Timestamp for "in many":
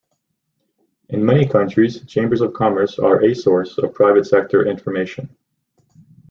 1.09-1.45